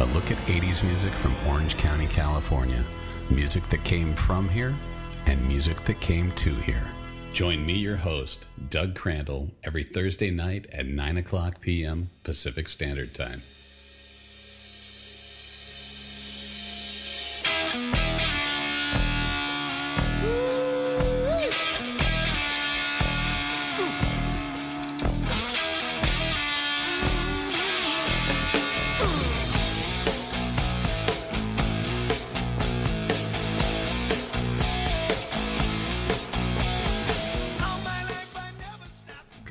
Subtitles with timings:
[0.00, 2.82] a look at 80s music from Orange County, California.
[3.30, 4.74] Music that came from here
[5.26, 6.82] and music that came to here.
[7.32, 12.10] Join me, your host, Doug Crandall, every Thursday night at 9 o'clock p.m.
[12.24, 13.42] Pacific Standard Time.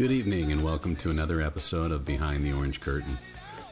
[0.01, 3.19] Good evening, and welcome to another episode of Behind the Orange Curtain.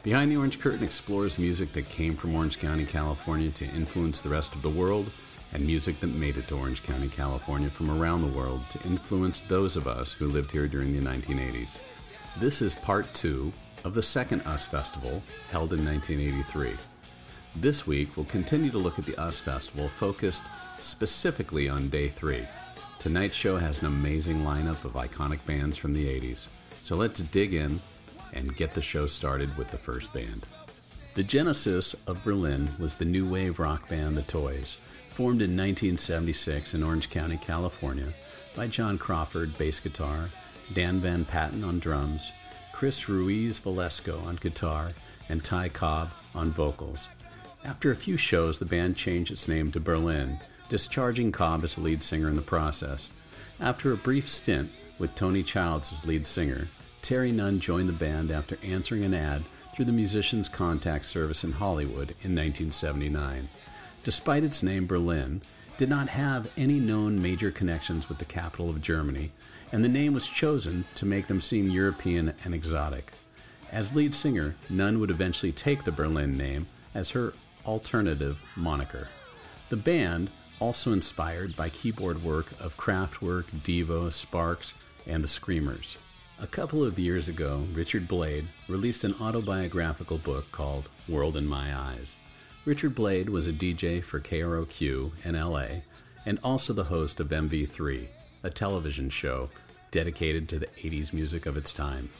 [0.04, 4.28] Behind the Orange Curtain explores music that came from Orange County, California to influence the
[4.28, 5.10] rest of the world,
[5.52, 9.40] and music that made it to Orange County, California from around the world to influence
[9.40, 11.80] those of us who lived here during the 1980s.
[12.38, 13.52] This is part two
[13.82, 16.76] of the second US Festival, held in 1983.
[17.56, 20.44] This week, we'll continue to look at the US Festival focused
[20.78, 22.46] specifically on day three.
[23.00, 26.48] Tonight's show has an amazing lineup of iconic bands from the 80s.
[26.82, 27.80] So let's dig in
[28.34, 30.44] and get the show started with the first band.
[31.14, 34.78] The genesis of Berlin was the new wave rock band The Toys,
[35.14, 38.08] formed in 1976 in Orange County, California,
[38.54, 40.28] by John Crawford, bass guitar,
[40.74, 42.30] Dan Van Patten on drums,
[42.70, 44.92] Chris Ruiz Velasco on guitar,
[45.26, 47.08] and Ty Cobb on vocals.
[47.64, 50.38] After a few shows, the band changed its name to Berlin
[50.70, 53.12] discharging Cobb as lead singer in the process.
[53.60, 56.68] After a brief stint with Toni Childs as lead singer,
[57.02, 59.42] Terri Nunn joined the band after answering an ad
[59.74, 63.48] through the Musicians Contact Service in Hollywood in 1979.
[64.04, 65.42] Despite its name, Berlin
[65.76, 69.32] did not have any known major connections with the capital of Germany,
[69.72, 73.12] and the name was chosen to make them seem European and exotic.
[73.72, 77.34] As lead singer, Nunn would eventually take the Berlin name as her
[77.66, 79.08] alternative moniker.
[79.68, 84.74] The band also inspired by keyboard work of Kraftwerk, Devo, Sparks,
[85.06, 85.96] and the Screamers.
[86.40, 91.74] A couple of years ago, Richard Blade released an autobiographical book called World in My
[91.74, 92.16] Eyes.
[92.64, 95.82] Richard Blade was a DJ for KROQ in LA
[96.24, 98.08] and also the host of MV3,
[98.42, 99.48] a television show
[99.90, 102.10] dedicated to the 80s music of its time.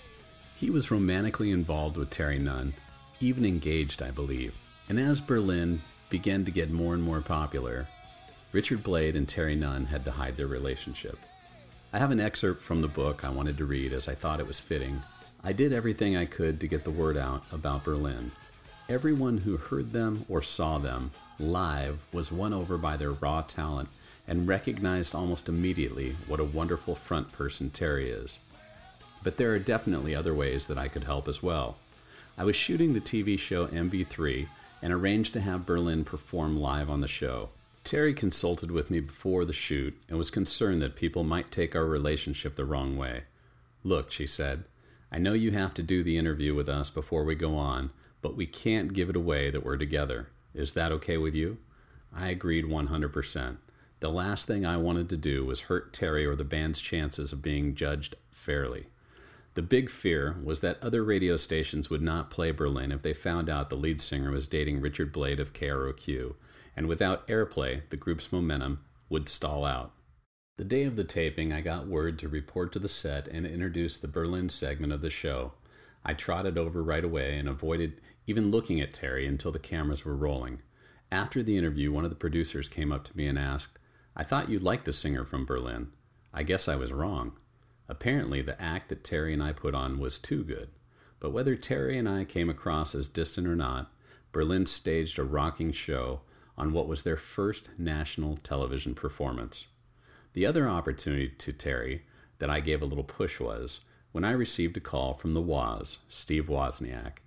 [0.56, 2.74] He was romantically involved with Terri Nunn,
[3.20, 4.54] even engaged, I believe.
[4.88, 7.86] And as Berlin began to get more and more popular,
[8.52, 11.18] Richard Blade and Terri Nunn had to hide their relationship.
[11.92, 14.46] I have an excerpt from the book I wanted to read as I thought it
[14.46, 15.02] was fitting.
[15.44, 18.32] I did everything I could to get the word out about Berlin.
[18.88, 23.88] Everyone who heard them or saw them live was won over by their raw talent
[24.26, 28.40] and recognized almost immediately what a wonderful front person Terri is.
[29.22, 31.76] But there are definitely other ways that I could help as well.
[32.36, 34.48] I was shooting the TV show MV3
[34.82, 37.50] and arranged to have Berlin perform live on the show.
[37.84, 41.86] Terri consulted with me before the shoot and was concerned that people might take our
[41.86, 43.22] relationship the wrong way.
[43.82, 44.64] Look, she said,
[45.10, 47.90] I know you have to do the interview with us before we go on,
[48.22, 50.28] but we can't give it away that we're together.
[50.54, 51.58] Is that okay with you?
[52.14, 53.56] I agreed 100%.
[54.00, 57.42] The last thing I wanted to do was hurt Terri or the band's chances of
[57.42, 58.86] being judged fairly.
[59.54, 63.50] The big fear was that other radio stations would not play Berlin if they found
[63.50, 66.34] out the lead singer was dating Richard Blade of KROQ
[66.76, 69.92] and without airplay, the group's momentum would stall out.
[70.56, 73.98] The day of the taping, I got word to report to the set and introduce
[73.98, 75.52] the Berlin segment of the show.
[76.04, 80.16] I trotted over right away and avoided even looking at Terri until the cameras were
[80.16, 80.62] rolling.
[81.10, 83.78] After the interview, one of the producers came up to me and asked,
[84.14, 85.88] I thought you liked the singer from Berlin.
[86.32, 87.32] I guess I was wrong.
[87.90, 90.68] Apparently, the act that Terri and I put on was too good.
[91.18, 93.92] But whether Terri and I came across as distant or not,
[94.30, 96.20] Berlin staged a rocking show
[96.56, 99.66] on what was their first national television performance.
[100.34, 102.02] The other opportunity to Terri
[102.38, 103.80] that I gave a little push was
[104.12, 107.18] when I received a call from the Woz, Steve Wozniak.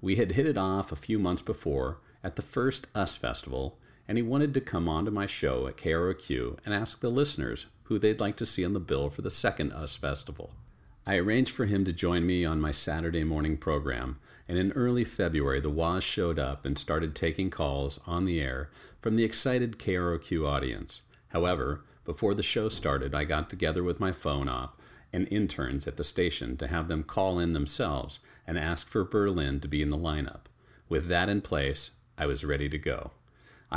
[0.00, 3.78] We had hit it off a few months before at the first US Festival,
[4.08, 7.66] and he wanted to come on to my show at KROQ and ask the listeners
[7.84, 10.52] who they'd like to see on the bill for the second US Festival.
[11.06, 14.18] I arranged for him to join me on my Saturday morning program,
[14.48, 18.70] and in early February, the Woz showed up and started taking calls on the air
[19.00, 21.02] from the excited KROQ audience.
[21.28, 24.80] However, before the show started, I got together with my phone op
[25.12, 29.60] and interns at the station to have them call in themselves and ask for Berlin
[29.60, 30.46] to be in the lineup.
[30.88, 33.12] With that in place, I was ready to go.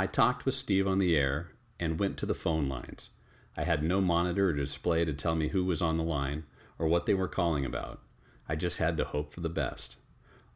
[0.00, 3.10] I talked with Steve on the air and went to the phone lines.
[3.54, 6.44] I had no monitor or display to tell me who was on the line
[6.78, 8.00] or what they were calling about.
[8.48, 9.98] I just had to hope for the best.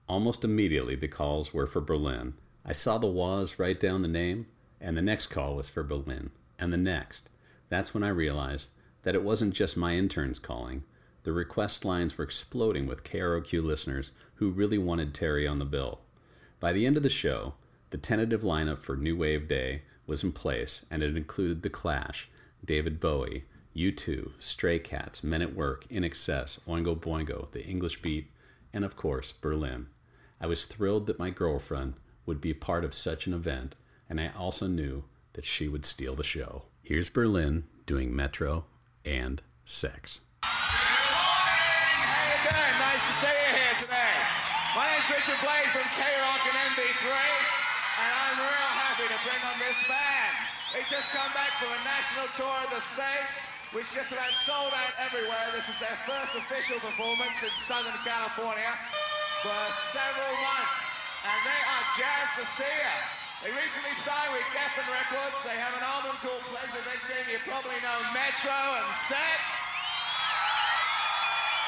[0.09, 2.33] Almost immediately, the calls were for Berlin.
[2.65, 4.47] I saw the Woz write down the name,
[4.81, 7.29] and the next call was for Berlin, and the next.
[7.69, 10.85] That's when I realized that it wasn't just my interns calling.
[11.25, 16.01] The request lines were exploding with KROQ listeners who really wanted Terri on the bill.
[16.61, 17.53] By the end of the show,
[17.95, 22.29] the tentative lineup for New Wave Day was in place, and it included The Clash,
[22.65, 23.45] David Bowie,
[23.77, 28.33] U2, Stray Cats, Men at Work, INXS, Oingo Boingo, The English Beat,
[28.73, 29.87] and of course, Berlin.
[30.41, 31.95] I was thrilled that my girlfriend
[32.27, 33.77] would be part of such an event,
[34.11, 35.05] and I also knew
[35.35, 36.65] that she would steal the show.
[36.83, 38.65] Here's Berlin doing Metro
[39.05, 40.23] and Sex.
[40.43, 42.03] Good morning!
[42.11, 42.75] How you doing?
[42.91, 44.19] Nice to see you here today.
[44.75, 47.54] My name's Richard Blade from K-Rock and MV3,
[48.01, 50.35] and I'm real happy to bring on this band.
[50.75, 54.75] They just come back from a national tour of the States, which just about sold
[54.75, 55.55] out everywhere.
[55.55, 58.75] This is their first official performance in Southern California
[59.47, 59.61] for
[59.95, 60.83] several months,
[61.23, 62.99] and they are jazzed to see you.
[63.47, 65.45] They recently signed with Geffen Records.
[65.45, 67.21] They have an album called Pleasure Victim.
[67.29, 69.41] You probably know Metro and Sex.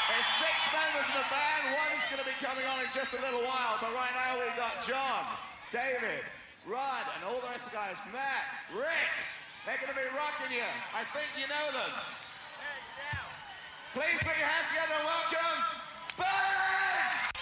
[0.09, 1.63] There's six members in the band.
[1.77, 4.57] One's going to be coming on in just a little while, but right now we've
[4.57, 5.27] got John,
[5.77, 6.25] David,
[6.65, 8.01] Rod, and all the rest of the guys.
[8.09, 9.13] Matt, Rick.
[9.69, 10.65] They're going to be rocking you.
[10.97, 11.93] I think you know them.
[13.93, 15.61] Please put your hands together and welcome
[16.17, 17.36] Berlin!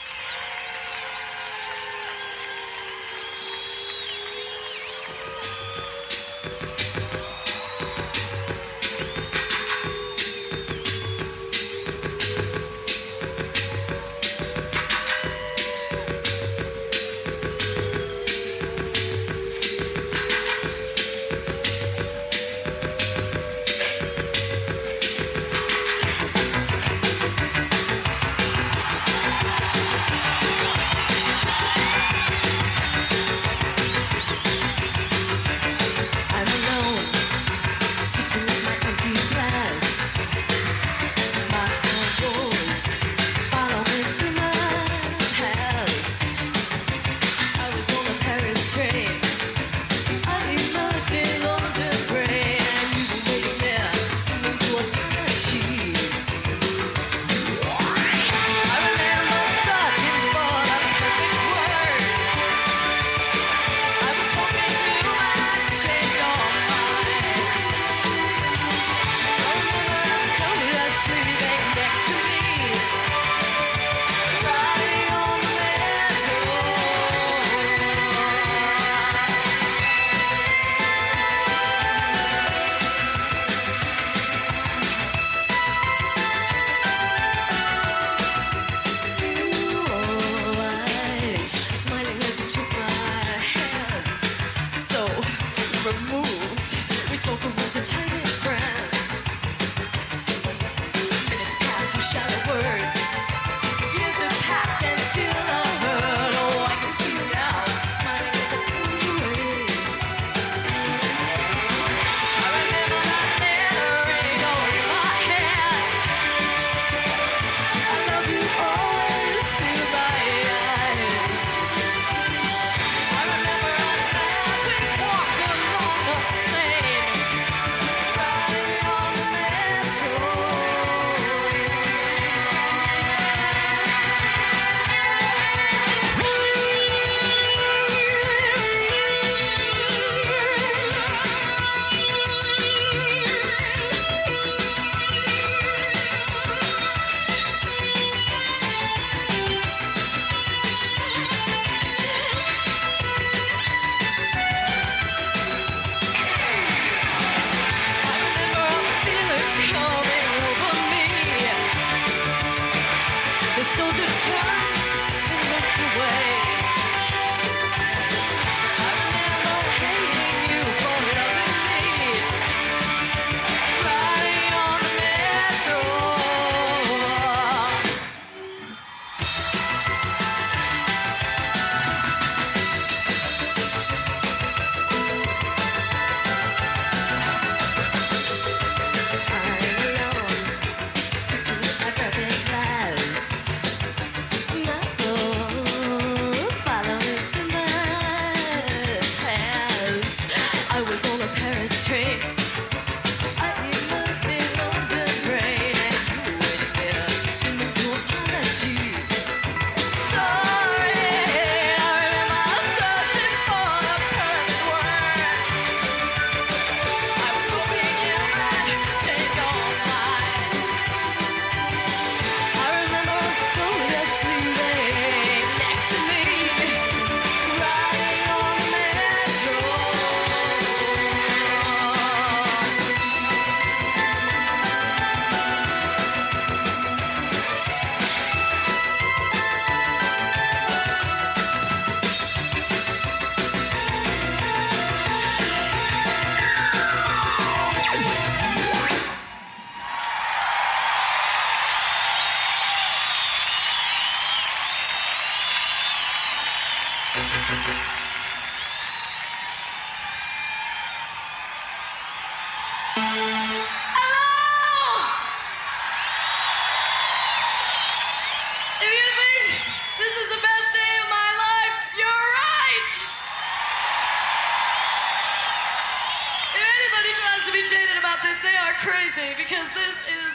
[278.45, 280.33] they are crazy because this is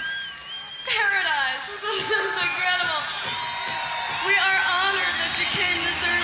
[0.81, 1.61] paradise.
[1.69, 3.01] This is, this incredible.
[4.25, 6.18] We are honored that you came this early.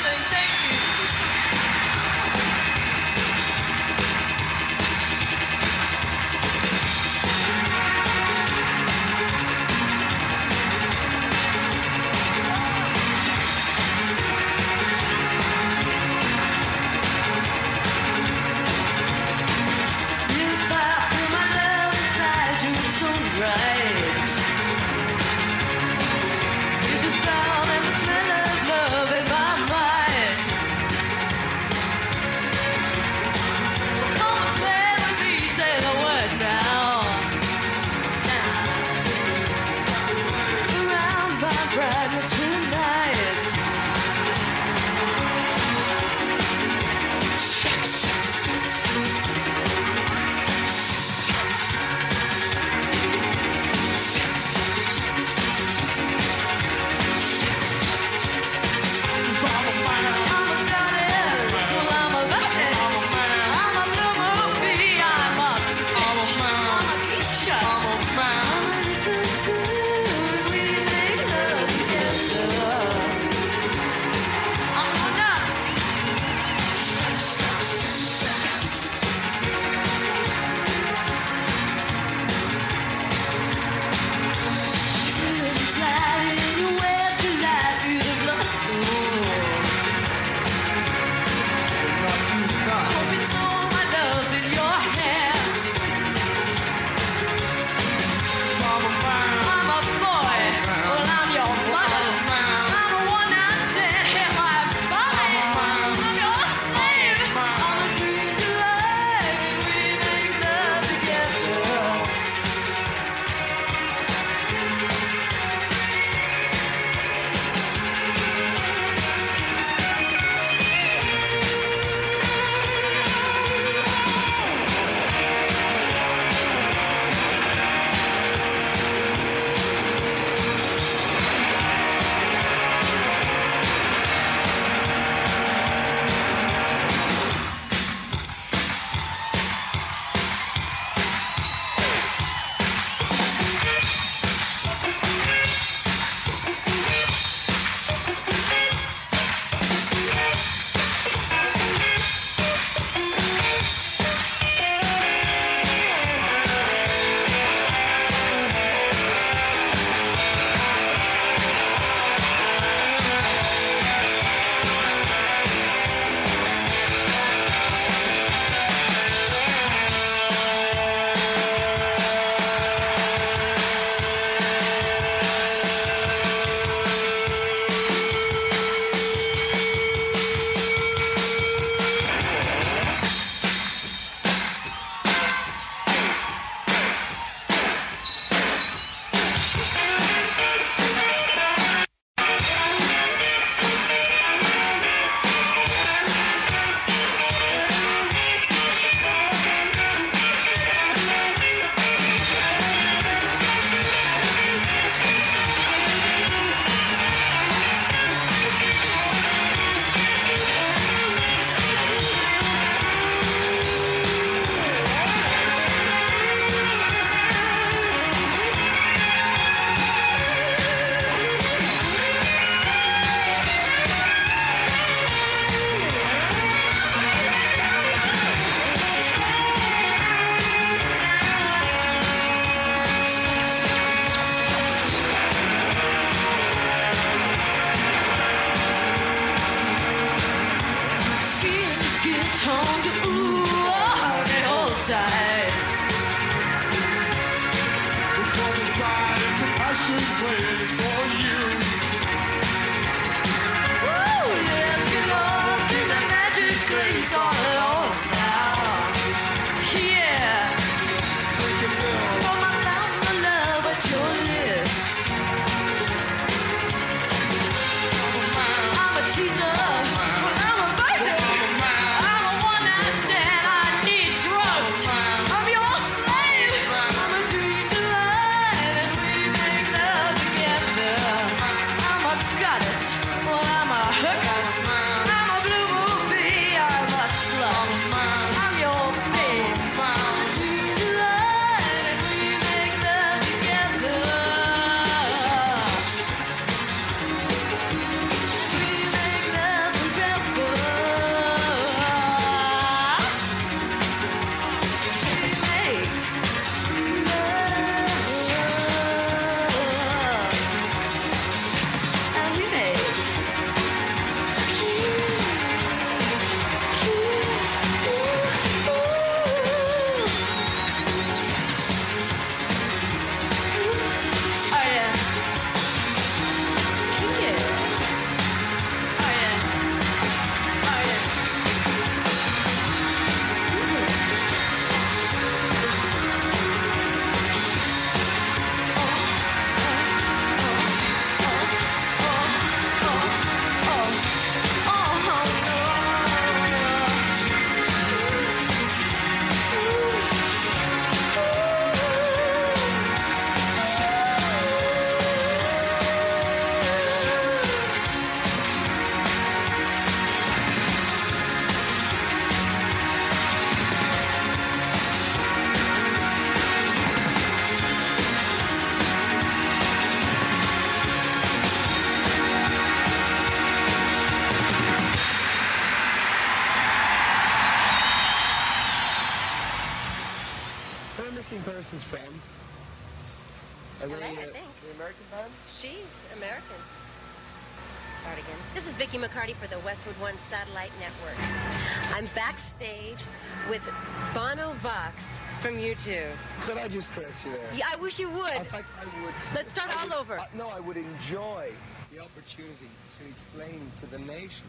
[392.61, 393.69] I'm with
[394.13, 396.05] Bono Vox from U2.
[396.41, 397.49] Could I just correct you there?
[397.55, 398.33] Yeah, I wish you would.
[398.33, 399.13] In fact, I would.
[399.33, 400.17] Let's start all over.
[400.17, 401.51] uh, no, I would enjoy
[401.93, 404.47] the opportunity to explain to the nation,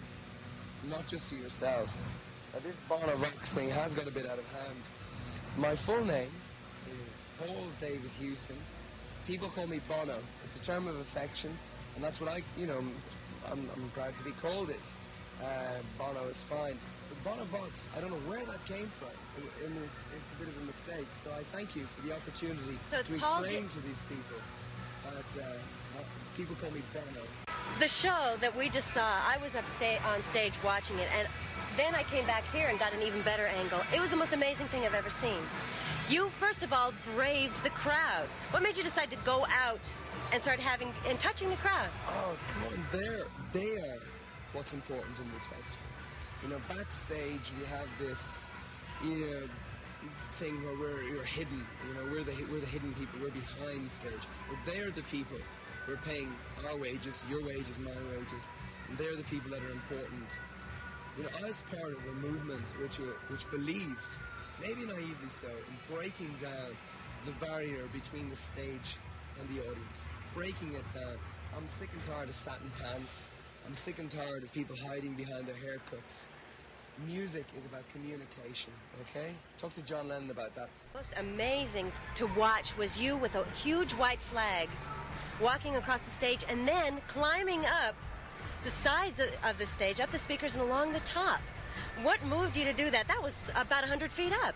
[0.88, 1.96] not just to yourself,
[2.52, 4.80] that this Bono Vox thing has got a bit out of hand.
[5.58, 6.30] My full name
[6.88, 8.56] is Paul David Hewson.
[9.26, 10.16] People call me Bono.
[10.44, 11.50] It's a term of affection,
[11.96, 12.78] and that's what I, you know,
[13.50, 14.90] I'm, I'm proud to be called it.
[15.42, 15.46] Uh,
[15.98, 16.78] Bono is fine.
[17.26, 19.10] But Bono Vox, I don't know where that came from.
[19.36, 21.06] I mean, it's, it's a bit of a mistake.
[21.16, 24.38] So I thank you for the opportunity So to explain to these people
[25.10, 26.02] that uh,
[26.36, 27.26] people call me Bono.
[27.80, 31.26] The show that we just saw, I was upstate on stage watching it, and
[31.76, 33.80] then I came back here and got an even better angle.
[33.92, 35.42] It was the most amazing thing I've ever seen.
[36.08, 38.28] You, first of all, braved the crowd.
[38.52, 39.92] What made you decide to go out
[40.32, 41.88] and start having and touching the crowd?
[42.08, 43.98] Oh, come on, they're, they are
[44.52, 45.82] what's important in this festival.
[46.42, 48.42] You know, backstage we have this,
[49.02, 49.42] you know,
[50.32, 51.66] thing where we're, we're hidden.
[51.88, 53.18] You know, we're the we're the hidden people.
[53.20, 54.26] We're behind stage.
[54.48, 55.38] But they're the people.
[55.88, 56.32] We're paying
[56.68, 58.52] our wages, your wages, my wages,
[58.88, 60.38] and they're the people that are important.
[61.16, 62.96] You know, I was part of a movement which
[63.28, 64.18] which believed,
[64.60, 66.76] maybe naively so, in breaking down
[67.24, 68.98] the barrier between the stage
[69.40, 71.16] and the audience, breaking it down.
[71.56, 73.28] I'm sick and tired of satin pants.
[73.66, 76.28] I'm sick and tired of people hiding behind their haircuts.
[77.04, 79.32] Music is about communication, okay?
[79.58, 80.68] Talk to John Lennon about that.
[80.94, 84.68] Most amazing to watch was you with a huge white flag
[85.40, 87.96] walking across the stage and then climbing up
[88.62, 91.40] the sides of, the stage, up the speakers and along the top.
[92.02, 93.08] What moved you to do that?
[93.08, 94.54] That was about 100 feet up.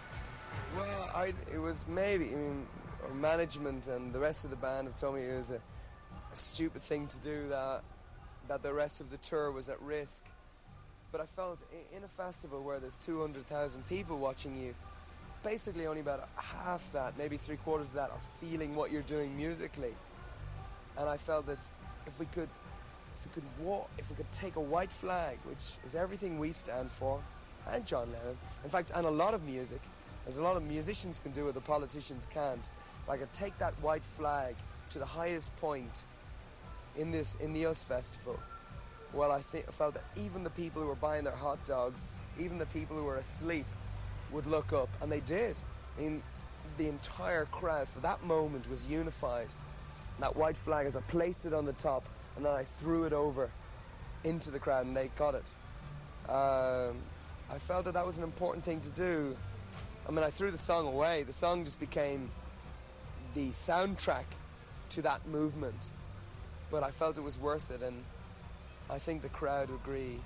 [0.77, 2.67] Well, I, it was maybe, I mean,
[3.15, 5.57] management and the rest of the band have told me it was a,
[6.33, 7.83] a stupid thing to do, that,
[8.51, 10.25] that the rest of the tour was at risk.
[11.13, 11.61] But I felt
[11.97, 14.75] in a festival where there's 200,000 people watching you,
[15.45, 19.37] basically only about half that, maybe three quarters of that, are feeling what you're doing
[19.37, 19.95] musically.
[20.99, 21.61] And I felt that
[22.09, 22.49] if we could,
[23.21, 26.51] if we could walk, if we could take a white flag, which is everything we
[26.51, 27.23] stand for,
[27.71, 29.81] and John Lennon, in fact, and a lot of music,
[30.27, 32.69] as a lot of musicians can do what the politicians can't.
[33.05, 34.57] If I could take that white flag
[34.91, 36.05] to the highest point
[37.01, 38.39] in this in the US Festival,
[39.13, 42.09] well, I I felt that even the people who were buying their hot dogs,
[42.39, 43.67] even the people who were asleep,
[44.31, 45.57] would look up, and they did.
[45.97, 46.23] I mean,
[46.79, 49.49] the entire crowd for that moment was unified.
[50.21, 52.05] That white flag, as I placed it on the top,
[52.37, 53.51] and then I threw it over
[54.23, 55.45] into the crowd, and they got it.
[56.31, 56.97] Um,
[57.51, 59.37] I felt that that was an important thing to do.
[60.07, 61.23] I mean, I threw the song away.
[61.23, 62.31] The song just became
[63.35, 64.25] the soundtrack
[64.91, 65.91] to that movement.
[66.71, 68.05] But I felt it was worth it, and
[68.89, 70.21] I think the crowd agree.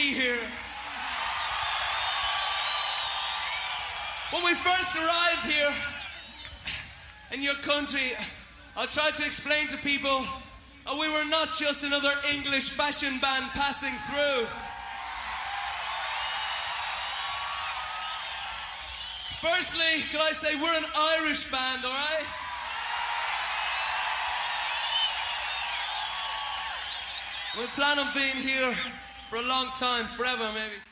[0.00, 0.38] Be here.
[4.32, 5.72] When we first arrived here
[7.32, 8.12] in your country,
[8.76, 10.24] I tried to explain to people
[10.86, 14.46] that we were not just another English fashion band passing through.
[19.44, 22.26] Firstly, could I say we're an Irish band, all right?
[27.58, 28.74] We plan on being here
[29.30, 30.89] for a long time, forever maybe.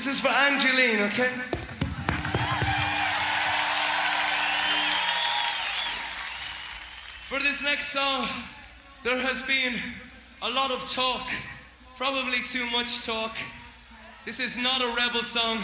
[0.00, 1.28] This is for Angeline, okay?
[7.28, 8.26] For this next song,
[9.02, 9.74] there has been
[10.40, 11.28] a lot of talk,
[11.96, 13.36] probably too much talk.
[14.24, 15.58] This is not a rebel song.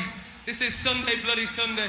[0.44, 1.88] This is Sunday, Bloody Sunday.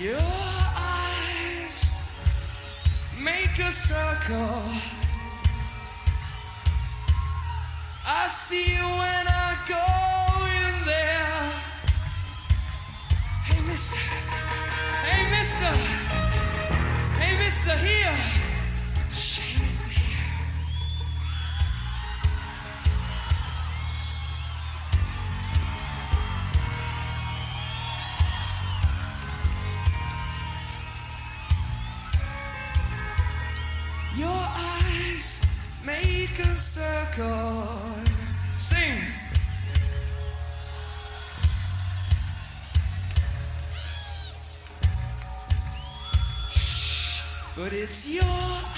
[0.00, 2.00] Your eyes
[3.22, 4.62] make a circle.
[8.06, 9.84] I see you when I go
[10.56, 11.52] in there.
[13.44, 14.00] Hey, mister.
[15.04, 15.70] Hey, mister.
[17.20, 18.39] Hey, mister, here.
[47.82, 48.69] it's your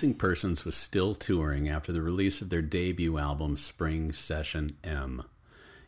[0.00, 5.24] Missing Persons was still touring after the release of their debut album Spring Session M.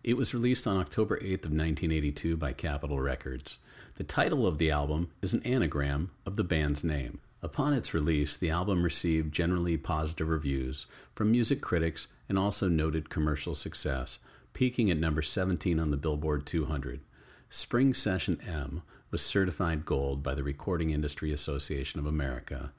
[0.05, 3.57] It was released on October 8th of 1982 by Capitol Records.
[3.95, 7.21] The title of the album is an anagram of the band's name.
[7.41, 13.09] Upon its release, the album received generally positive reviews from music critics and also noted
[13.09, 14.19] commercial success,
[14.53, 17.01] peaking at number 17 on the Billboard 200.
[17.49, 22.73] Spring Session M was certified gold by the Recording Industry Association of America.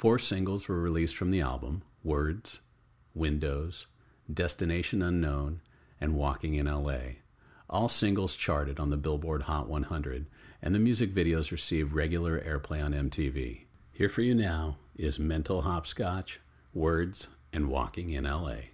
[0.00, 2.62] Four singles were released from the album Words,
[3.14, 3.86] Windows,
[4.32, 5.60] Destination Unknown,
[6.00, 7.18] and Walking in LA.
[7.68, 10.24] All singles charted on the Billboard Hot 100,
[10.62, 13.64] and the music videos received regular airplay on MTV.
[13.92, 16.40] Here for you now is Mental Hopscotch,
[16.72, 18.70] Words, and Walking in LA.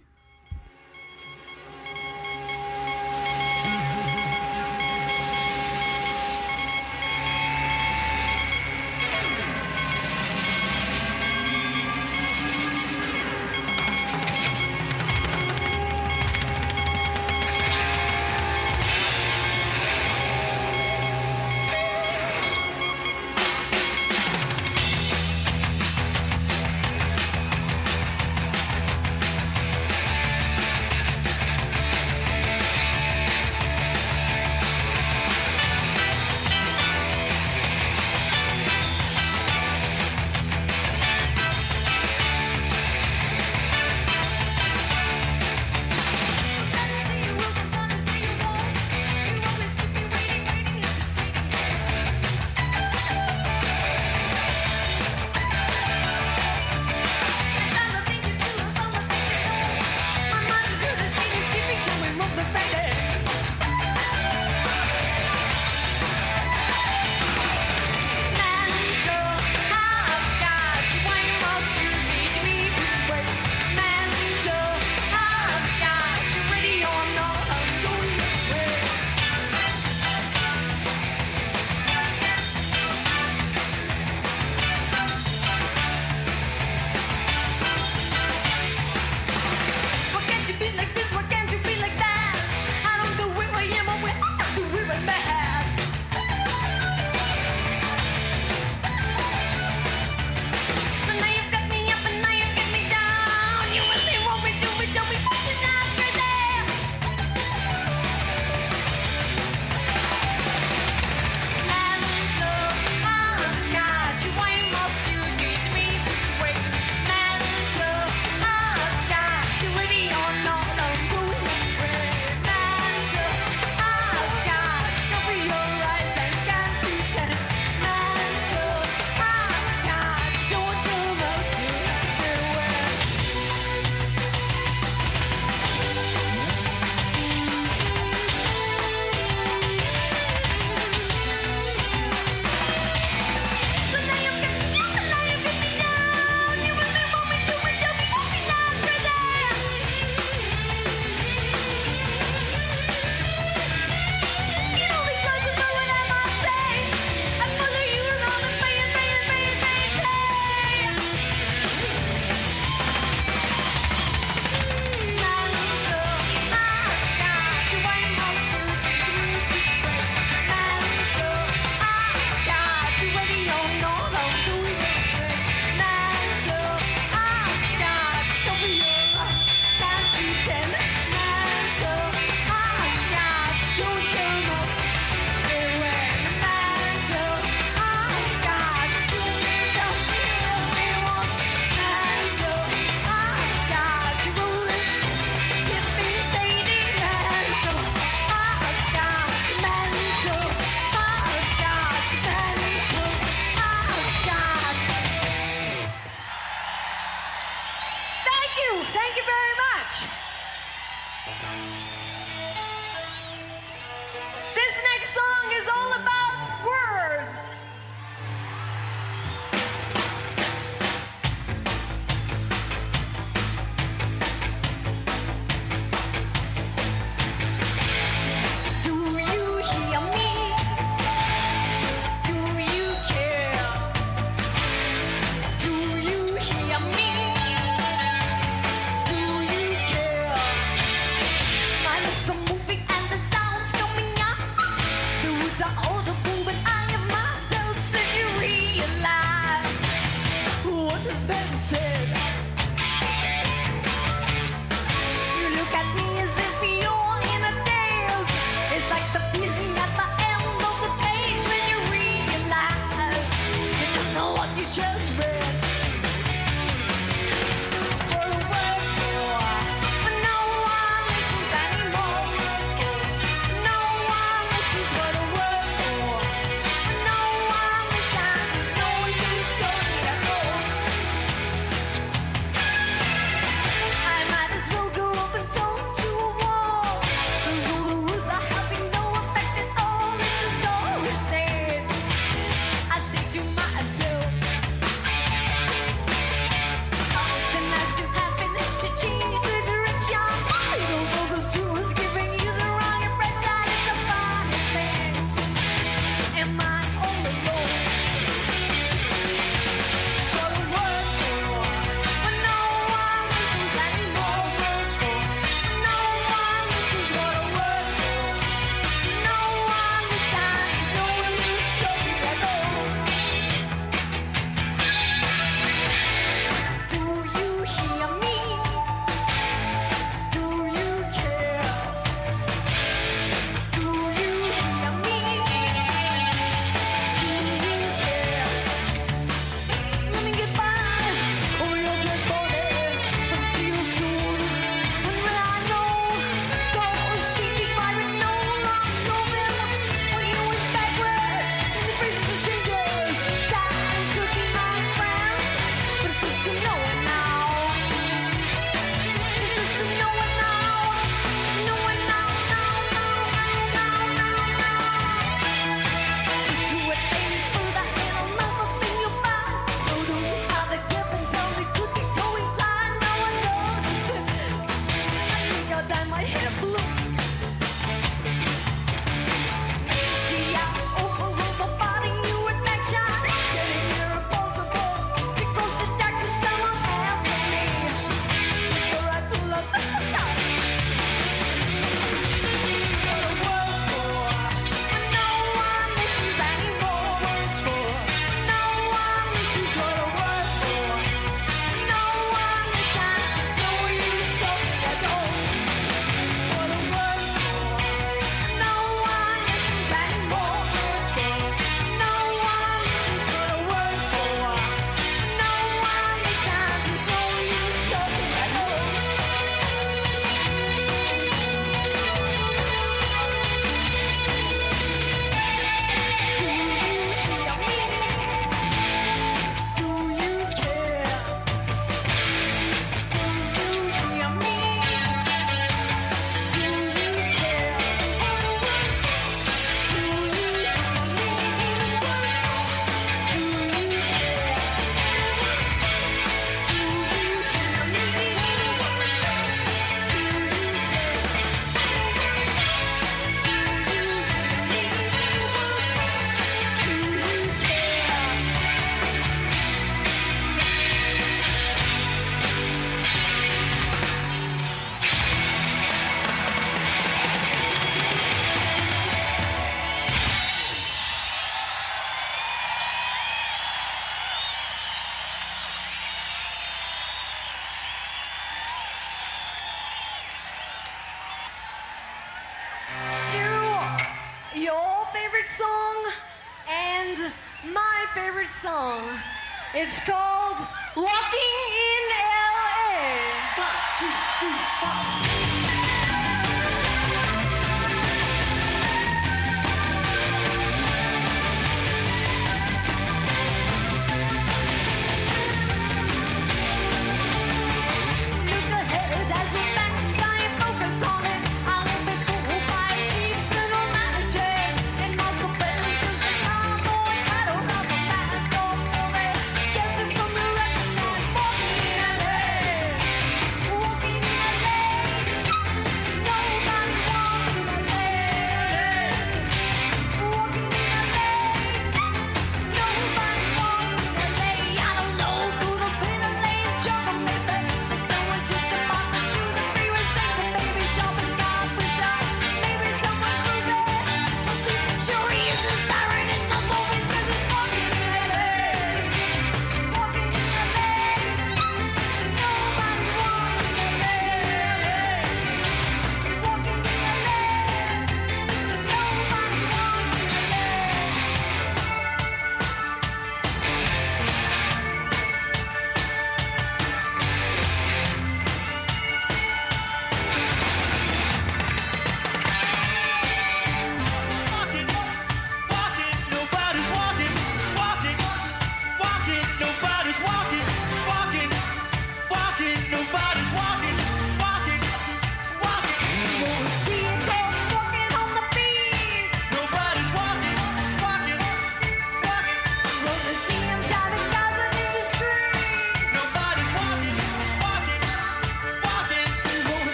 [489.79, 490.26] It's called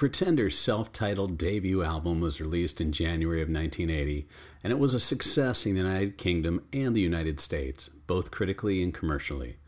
[0.00, 4.26] Pretenders' self titled debut album was released in January of 1980,
[4.64, 8.82] and it was a success in the United Kingdom and the United States, both critically
[8.82, 9.58] and commercially.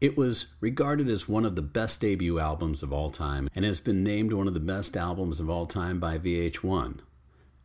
[0.00, 3.78] It was regarded as one of the best debut albums of all time and has
[3.78, 6.98] been named one of the best albums of all time by VH1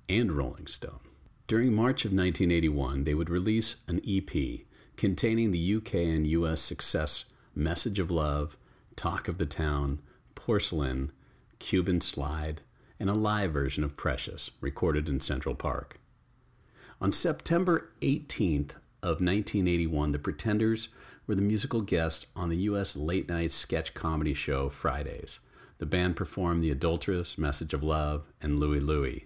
[0.08, 1.00] and Rolling Stone.
[1.48, 4.60] During March of 1981, they would release an EP
[4.98, 8.56] containing the UK and US success Message of Love,
[8.96, 10.00] Talk of the Town,
[10.36, 11.12] Porcelain,
[11.64, 12.60] Cuban Slide,
[13.00, 15.98] and a live version of Precious, recorded in Central Park.
[17.00, 20.90] On September 18th of 1981, the Pretenders
[21.26, 22.98] were the musical guests on the U.S.
[22.98, 25.40] late night sketch comedy show Fridays.
[25.78, 29.26] The band performed The Adulteress, Message of Love, and Louie Louie.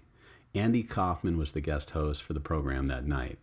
[0.54, 3.40] Andy Kaufman was the guest host for the program that night.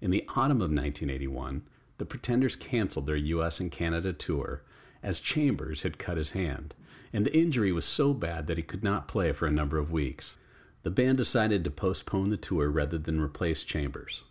[0.00, 1.64] In the autumn of 1981,
[1.98, 3.60] the Pretenders canceled their U.S.
[3.60, 4.62] and Canada tour
[5.02, 6.74] as Chambers had cut his hand,
[7.12, 9.92] and the injury was so bad that he could not play for a number of
[9.92, 10.38] weeks.
[10.82, 14.22] The band decided to postpone the tour rather than replace Chambers.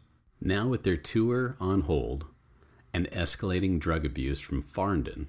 [0.42, 2.26] Now, with their tour on hold
[2.94, 5.28] and escalating drug abuse from Farndon,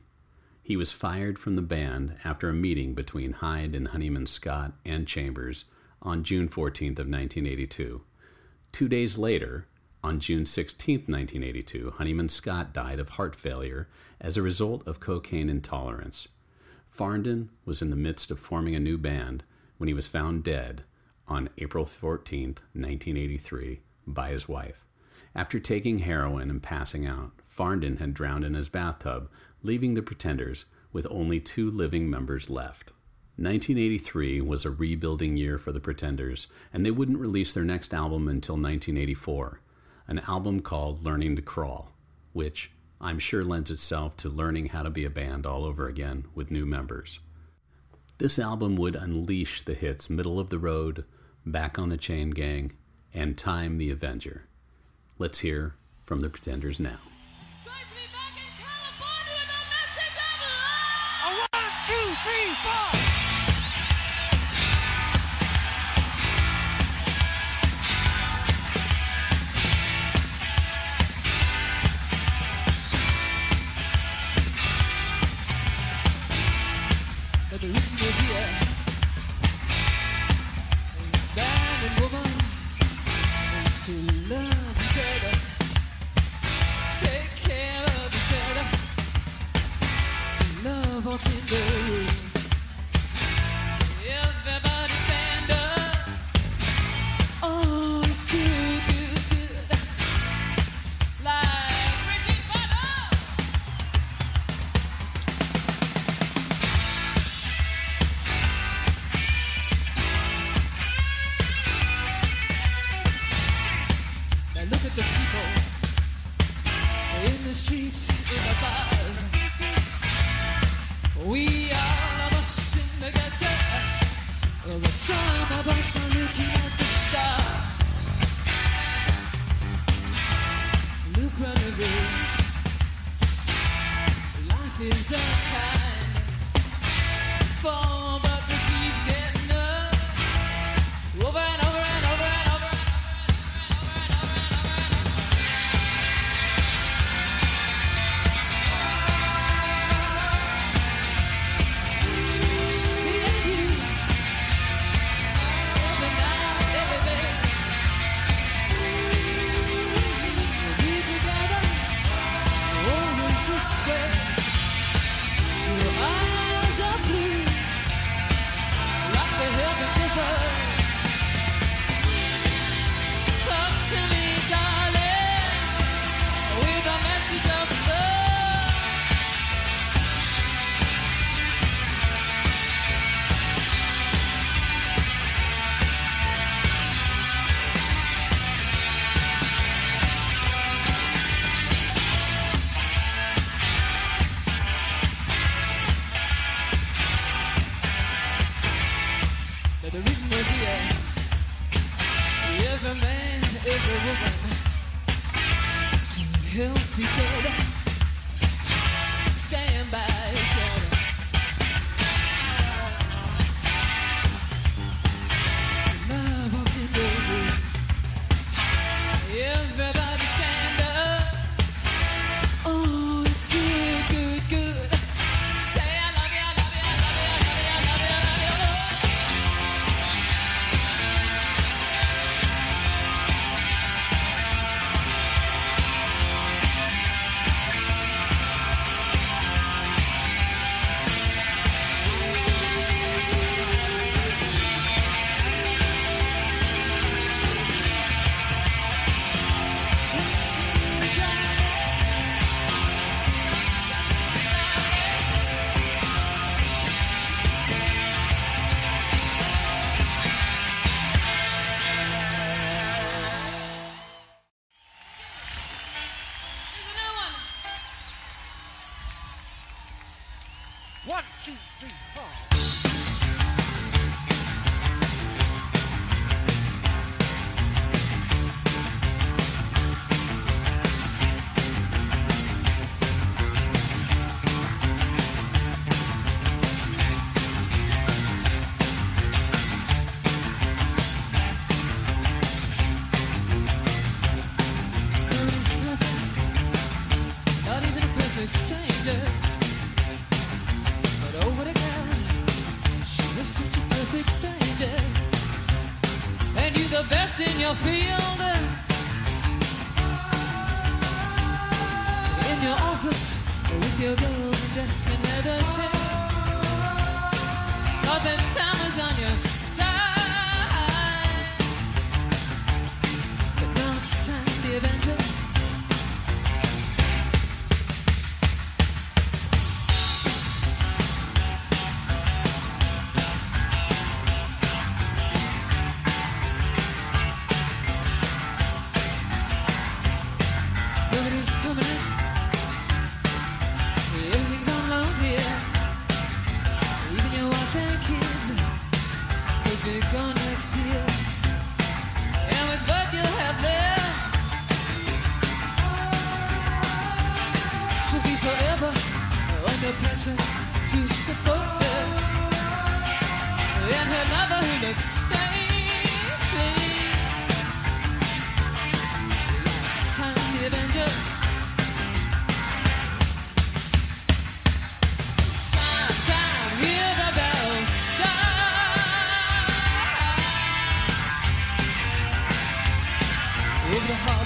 [0.62, 5.06] he was fired from the band after a meeting between Hynde and Honeyman Scott and
[5.06, 5.64] Chambers
[6.00, 8.02] on June 14th of 1982.
[8.72, 9.66] Two days later,
[10.02, 13.88] on June 16, 1982, Honeyman Scott died of heart failure
[14.20, 16.28] as a result of cocaine intolerance.
[16.96, 19.44] Farndon was in the midst of forming a new band
[19.78, 20.84] when he was found dead
[21.26, 24.84] on April 14, 1983, by his wife.
[25.34, 29.30] After taking heroin and passing out, Farndon had drowned in his bathtub,
[29.62, 32.90] leaving the Pretenders with only two living members left.
[33.36, 38.28] 1983 was a rebuilding year for the Pretenders, and they wouldn't release their next album
[38.28, 39.60] until 1984
[40.08, 41.92] an album called Learning to Crawl,
[42.32, 42.70] which
[43.02, 46.52] I'm sure lends itself to learning how to be a band all over again with
[46.52, 47.18] new members.
[48.18, 51.04] This album would unleash the hits Middle of the Road,
[51.44, 52.74] Back on the Chain Gang,
[53.12, 54.44] and Time the Avenger.
[55.18, 55.74] Let's hear
[56.06, 56.98] from the Pretenders now.
[61.24, 62.91] One, two, three, four.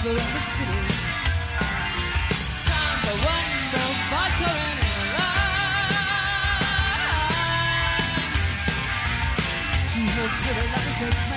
[0.09, 0.81] in the city.
[2.67, 5.91] Time for one more vodka and a lime.
[9.91, 11.36] To her pretty like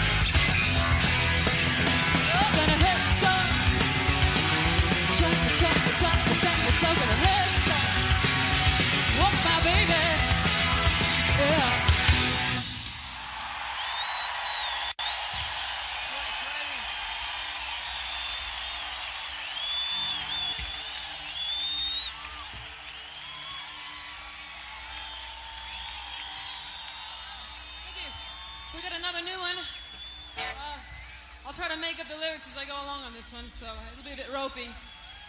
[33.49, 34.69] so it'll be a bit ropey.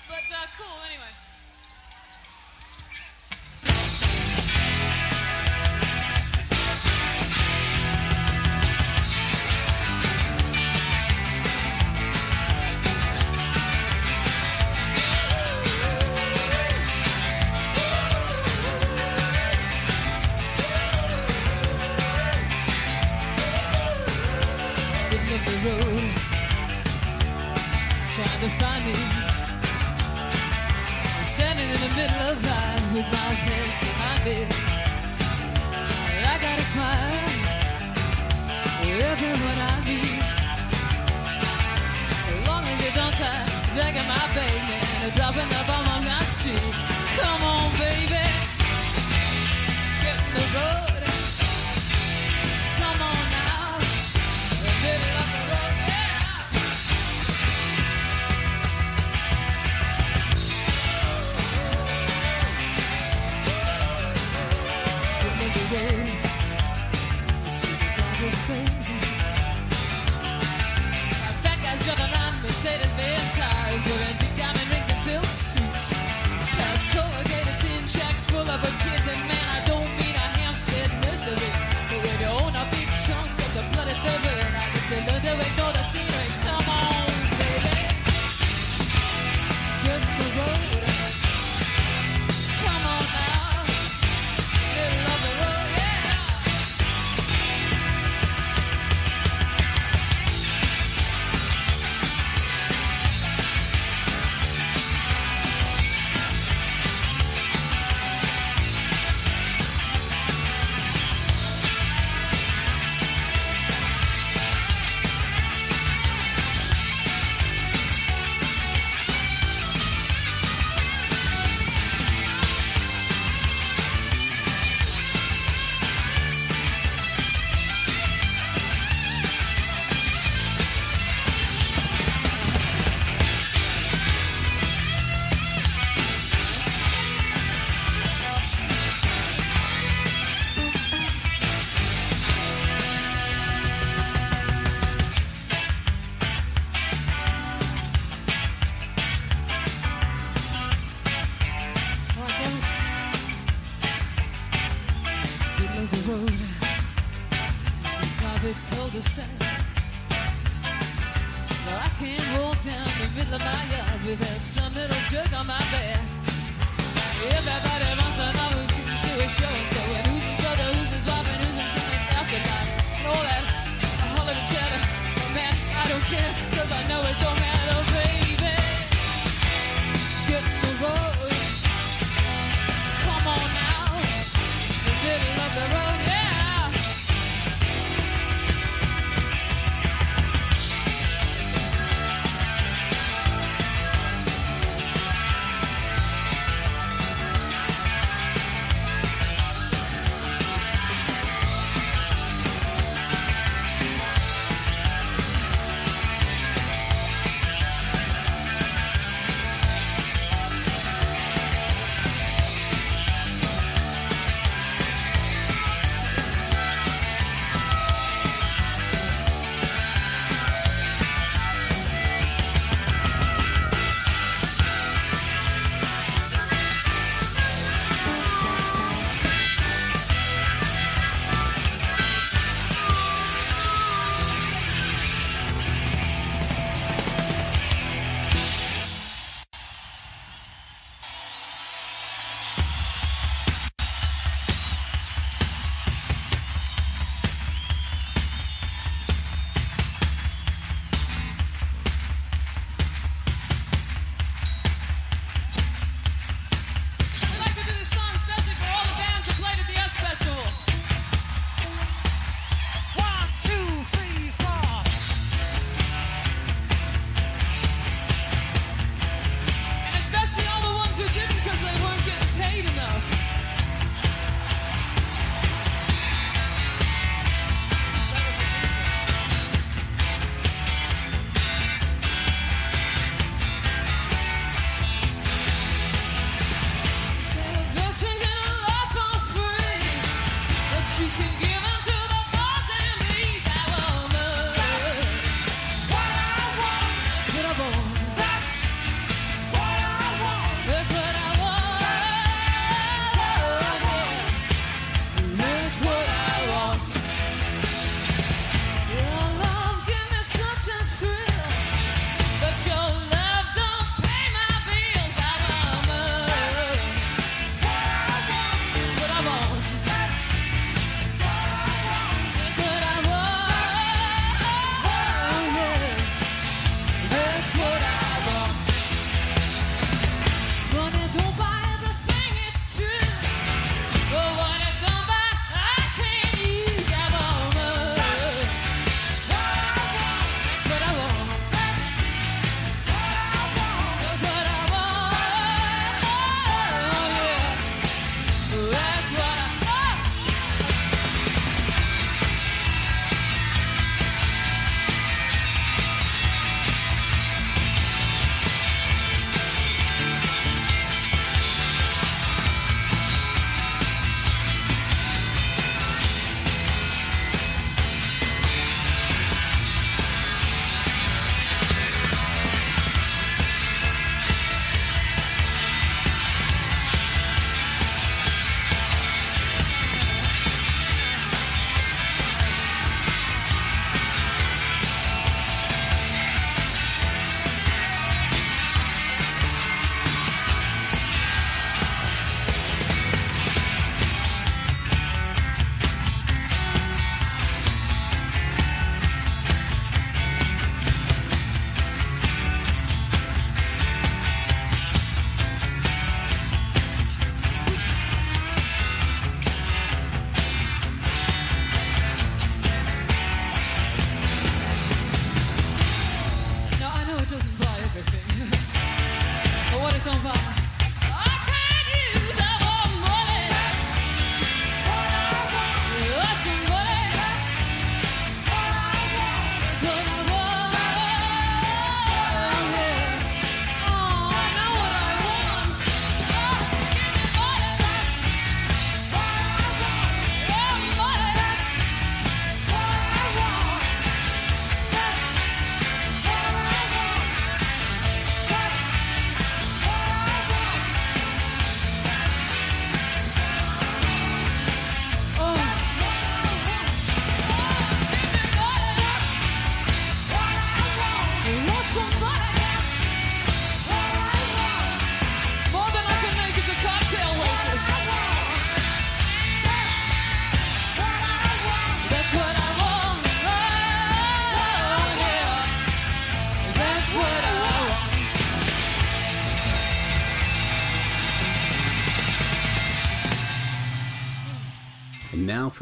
[0.09, 1.12] But uh, cool anyway.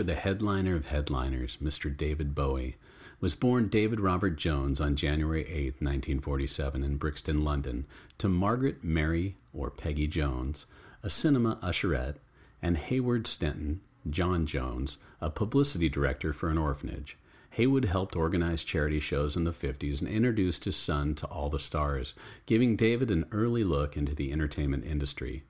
[0.00, 1.94] For the headliner of headliners, Mr.
[1.94, 2.76] David Bowie.
[3.20, 7.84] Was born David Robert Jones on January 8, 1947, in Brixton, London,
[8.16, 10.64] to Margaret Mary or Peggy Jones,
[11.02, 12.16] a cinema usherette,
[12.62, 17.18] and Haywood Stenton, John Jones, a publicity director for an orphanage.
[17.50, 21.60] Haywood helped organize charity shows in the 50s and introduced his son to all the
[21.60, 22.14] stars,
[22.46, 25.42] giving David an early look into the entertainment industry.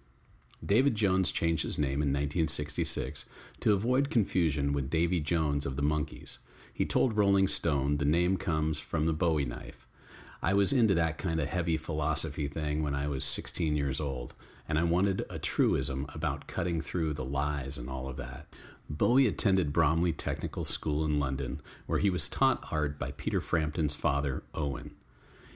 [0.64, 3.24] David Jones changed his name in 1966
[3.60, 6.38] to avoid confusion with Davy Jones of the Monkees.
[6.72, 9.86] He told Rolling Stone the name comes from the Bowie knife.
[10.42, 14.34] I was into that kind of heavy philosophy thing when I was 16 years old,
[14.66, 18.46] and I wanted a truism about cutting through the lies and all of that.
[18.88, 23.94] Bowie attended Bromley Technical School in London, where he was taught art by Peter Frampton's
[23.94, 24.92] father, Owen.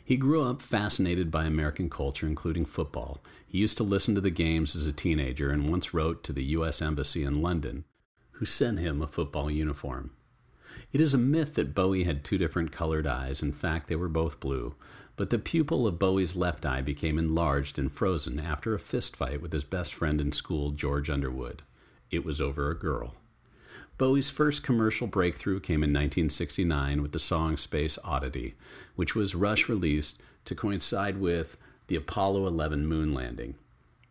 [0.05, 3.23] He grew up fascinated by American culture, including football.
[3.47, 6.45] He used to listen to the games as a teenager and once wrote to the
[6.45, 6.83] U.S.
[6.83, 7.85] Embassy in London,
[8.33, 10.11] who sent him a football uniform.
[10.93, 13.43] It is a myth that Bowie had two different colored eyes.
[13.43, 14.75] In fact, they were both blue.
[15.17, 19.41] But the pupil of Bowie's left eye became enlarged and frozen after a fist fight
[19.41, 21.63] with his best friend in school, George Underwood.
[22.11, 23.15] It was over a girl.
[23.97, 28.55] Bowie's first commercial breakthrough came in 1969 with the song Space Oddity,
[28.97, 31.57] which was Rush released to coincide with
[31.87, 33.55] the Apollo 11 moon landing.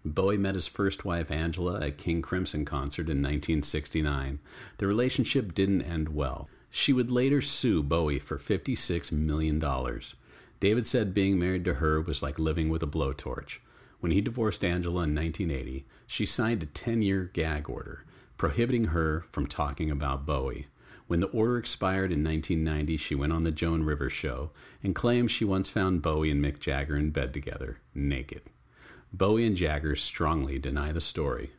[0.05, 4.39] Bowie met his first wife Angela at King Crimson concert in 1969.
[4.77, 6.47] The relationship didn't end well.
[6.69, 9.61] She would later sue Bowie for $56 million.
[10.61, 13.59] David said being married to her was like living with a blowtorch.
[13.99, 18.05] When he divorced Angela in 1980, she signed a 10 year gag order
[18.43, 20.67] prohibiting her from talking about Bowie.
[21.07, 24.51] When the order expired in 1990, she went on The Joan Rivers Show
[24.83, 28.41] and claimed she once found Bowie and Mick Jagger in bed together, naked.
[29.13, 31.51] Bowie and Jagger strongly deny the story.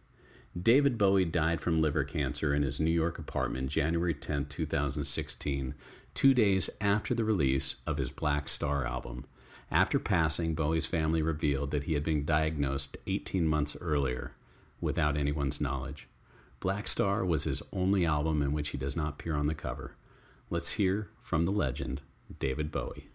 [0.60, 5.74] David Bowie died from liver cancer in his New York apartment January 10, 2016,
[6.12, 9.24] two days after the release of his Blackstar album.
[9.70, 14.32] After passing, Bowie's family revealed that he had been diagnosed 18 months earlier
[14.82, 16.08] without anyone's knowledge.
[16.64, 19.96] Blackstar was his only album in which he does not appear on the cover.
[20.48, 22.00] Let's hear from the legend,
[22.38, 23.10] David Bowie.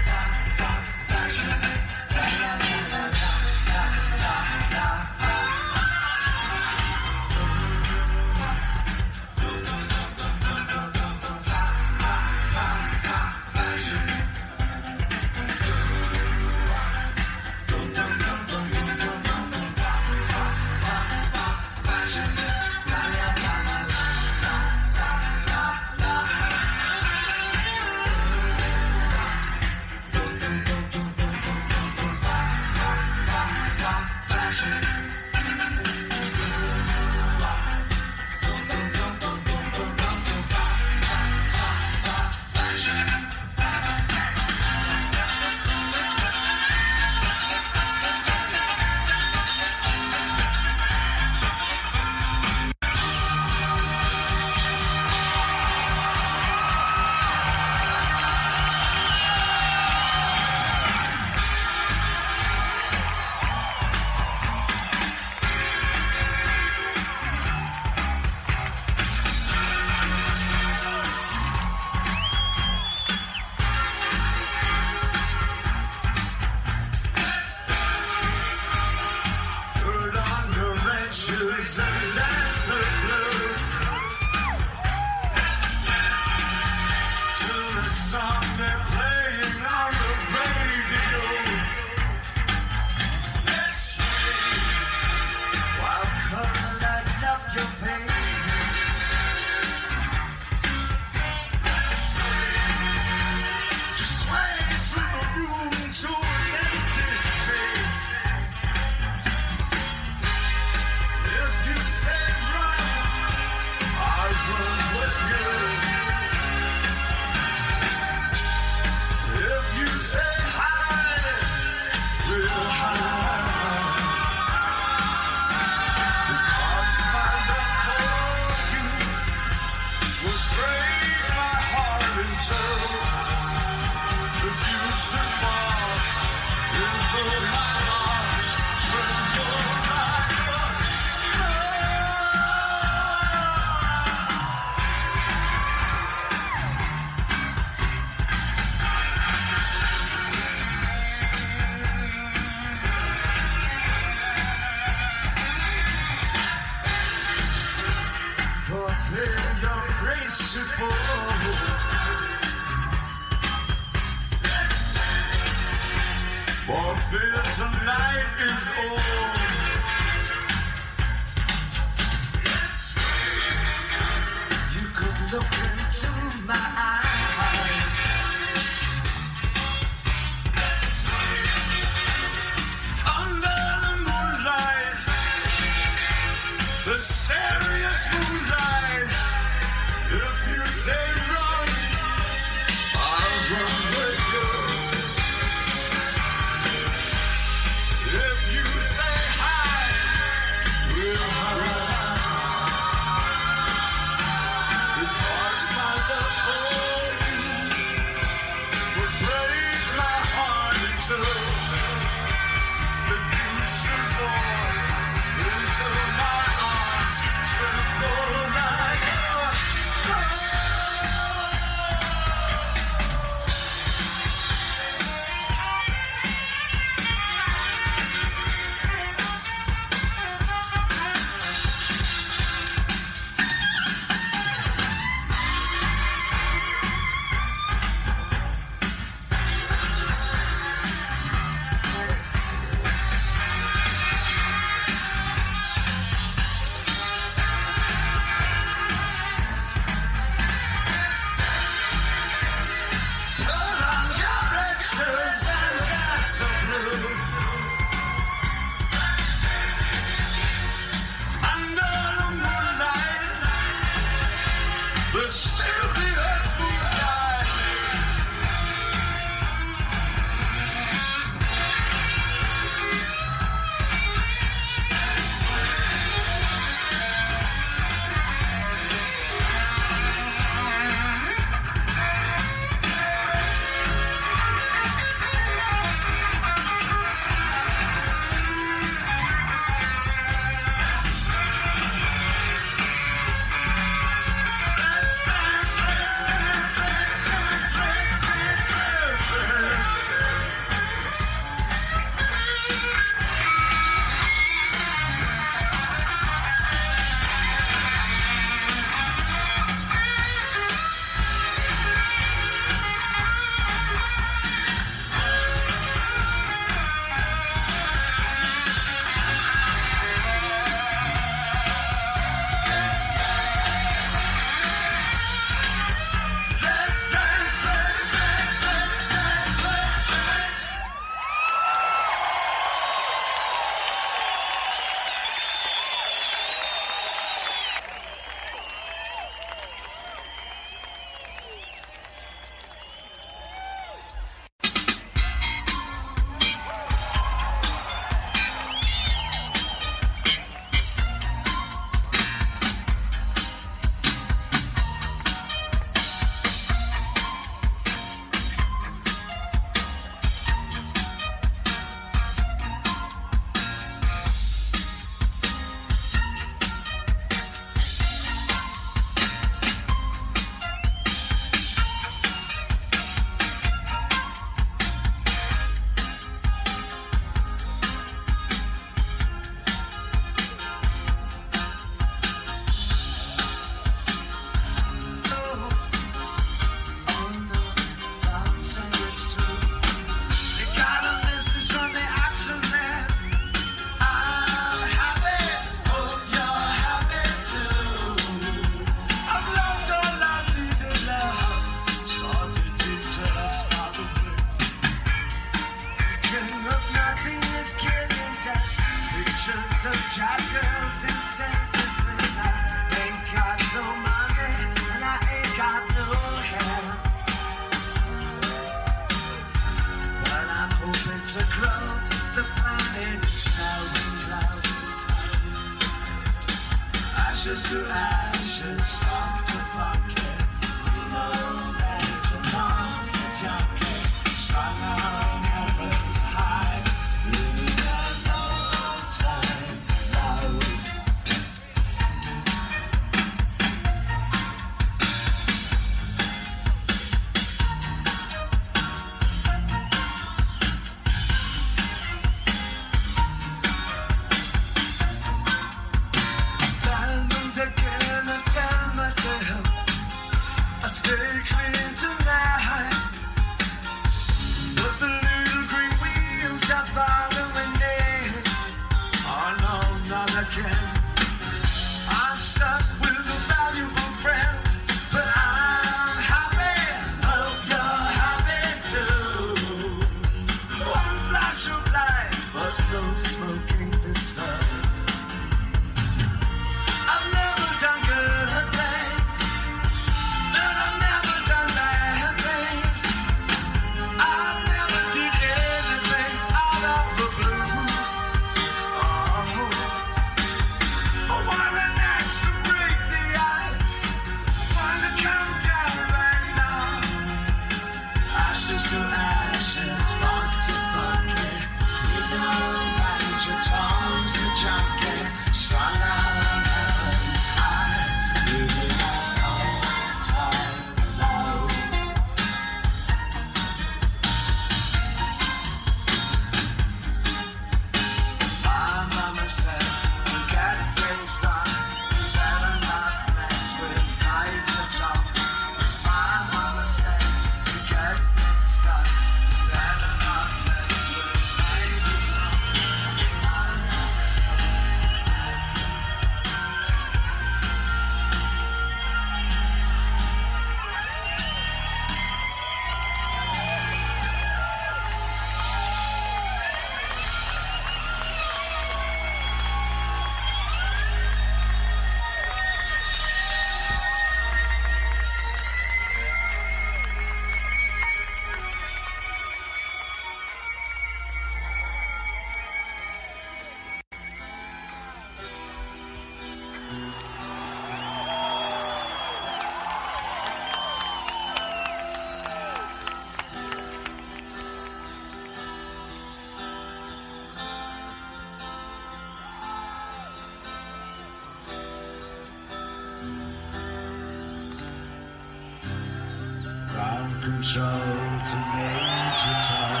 [597.68, 600.00] intro to Major Tom.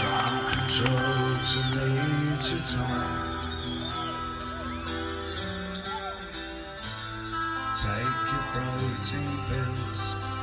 [0.00, 3.10] Ground control to Major Tom.
[7.74, 10.00] Take your protein pills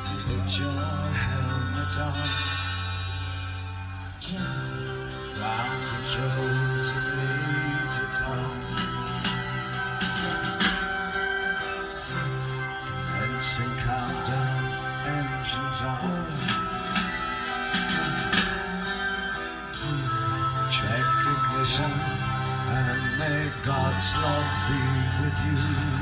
[0.07, 0.81] and put your
[1.13, 2.30] helmet on.
[5.31, 7.01] From control to
[24.68, 26.01] be with you.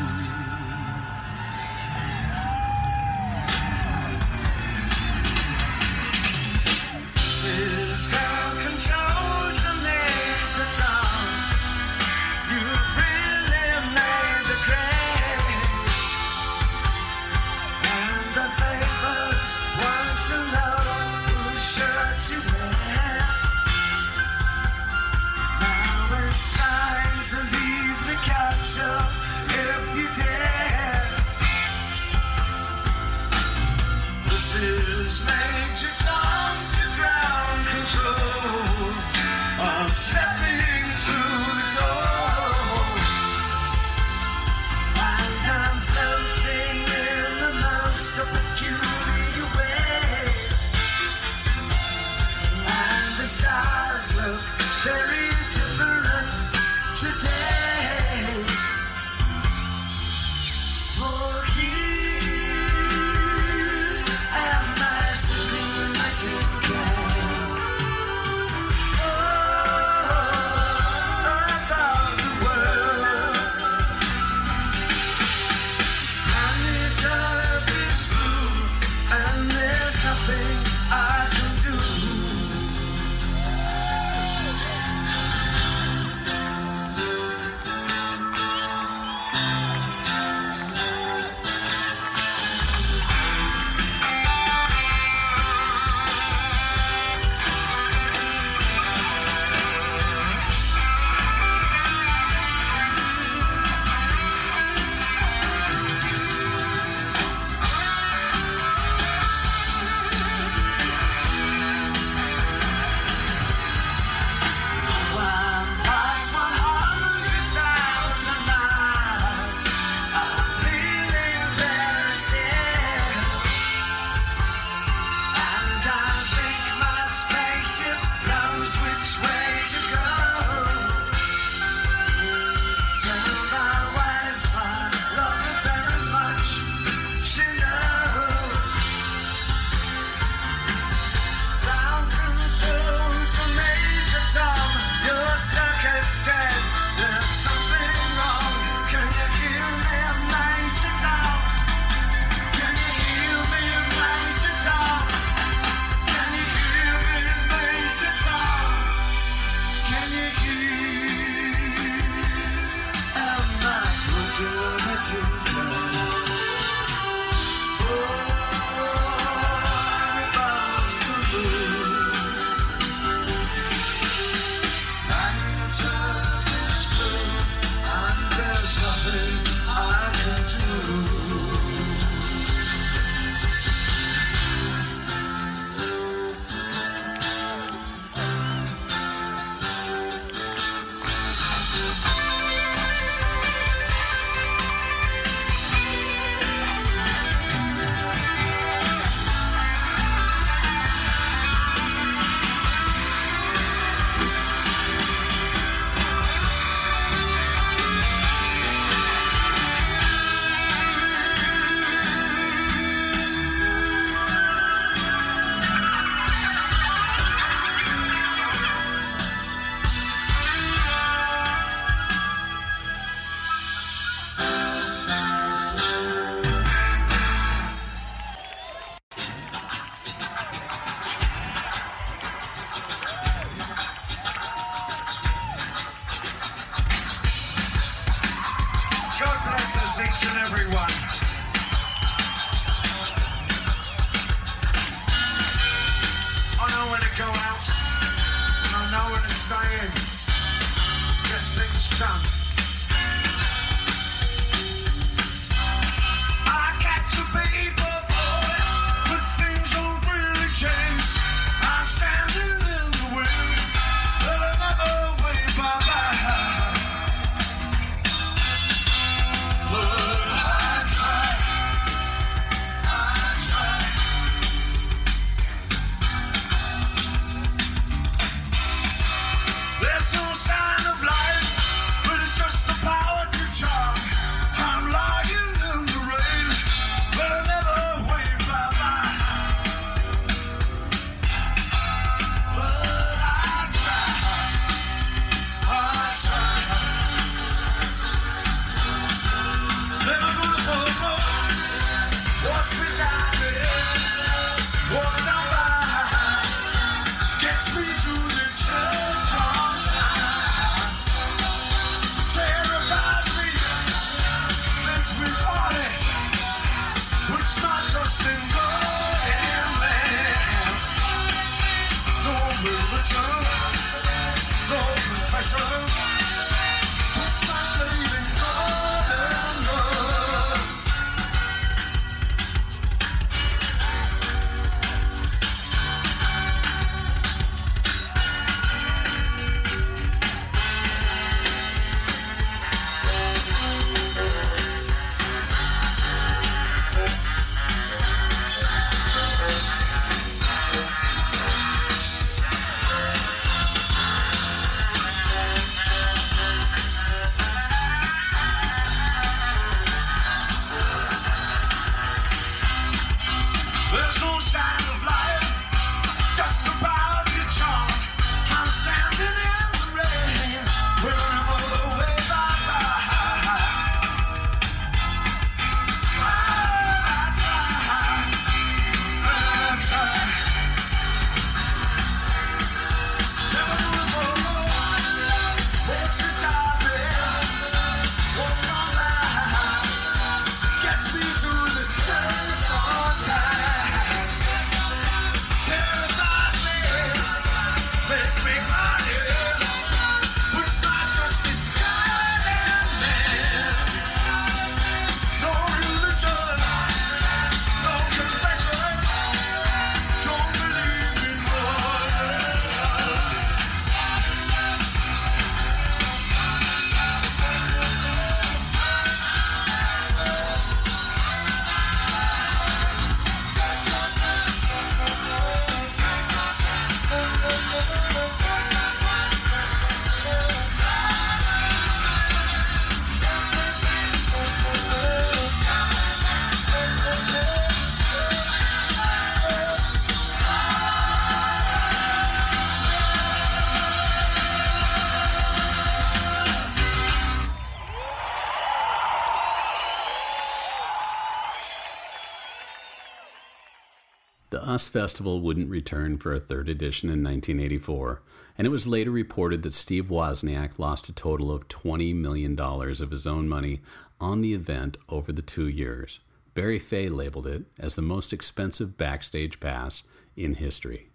[454.87, 458.21] Festival wouldn't return for a third edition in 1984,
[458.57, 463.11] and it was later reported that Steve Wozniak lost a total of $20 million of
[463.11, 463.81] his own money
[464.21, 466.19] on the event over the two years.
[466.53, 470.03] Barry Fey labeled it as the most expensive backstage pass
[470.35, 471.09] in history.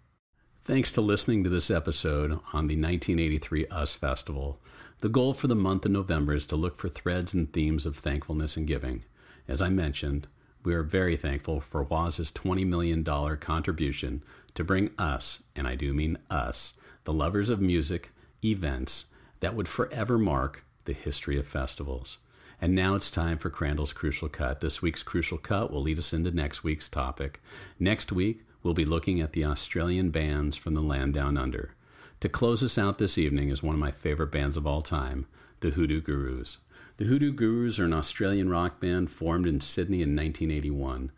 [0.63, 4.59] Thanks to listening to this episode on the 1983 US Festival.
[5.01, 7.95] The goal for the month of November is to look for threads and themes of
[7.95, 9.03] thankfulness and giving.
[9.47, 10.27] As I mentioned,
[10.65, 14.23] we are very thankful for Woz's $20 million contribution
[14.53, 16.73] to bring us, and I do mean us,
[17.03, 18.11] the lovers of music,
[18.43, 19.05] events
[19.39, 22.17] that would forever mark the history of festivals.
[22.61, 24.61] And now it's time for Crandall's Crucial Cut.
[24.61, 27.41] This week's Crucial Cut will lead us into next week's topic.
[27.79, 31.75] Next week, we'll be looking at the Australian bands from the land down under.
[32.21, 35.27] To close us out this evening is one of my favorite bands of all time,
[35.59, 36.59] the Hoodoo Gurus.
[36.97, 41.11] The Hoodoo Gurus are an Australian rock band formed in Sydney in 1981.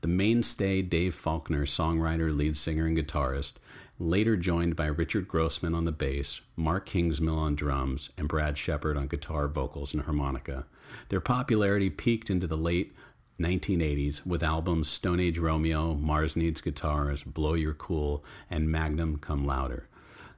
[0.00, 3.52] The mainstay Dave Faulkner, songwriter, lead singer, and guitarist,
[4.00, 8.96] later joined by Richard Grossman on the bass, Mark Kingsmill on drums, and Brad Shepherd
[8.96, 10.66] on guitar, vocals, and harmonica.
[11.10, 12.92] Their popularity peaked into the late
[13.38, 19.46] 1980s with albums Stone Age Romeo, Mars Needs Guitars, Blow Your Cool, and Magnum Cum
[19.46, 19.86] Louder.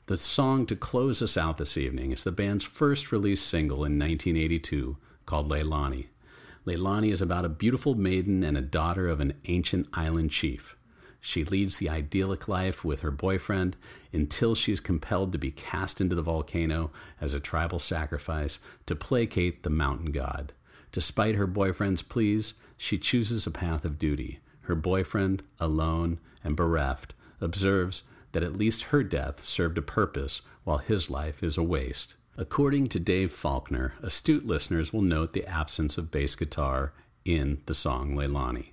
[0.06, 4.00] The song to close us out this evening is the band's first released single in
[4.00, 4.96] 1982
[5.26, 6.06] called Leilani.
[6.66, 10.76] Leilani is about a beautiful maiden and a daughter of an ancient island chief.
[11.20, 13.76] She leads the idyllic life with her boyfriend
[14.12, 18.96] until she is compelled to be cast into the volcano as a tribal sacrifice to
[18.96, 20.52] placate the mountain god.
[20.90, 24.40] Despite her boyfriend's pleas, she chooses a path of duty.
[24.62, 28.02] Her boyfriend, alone and bereft, observes
[28.32, 32.16] that at least her death served a purpose while his life is a waste.
[32.36, 36.92] According to Dave Faulkner, astute listeners will note the absence of bass guitar
[37.24, 38.70] in the song Leilani.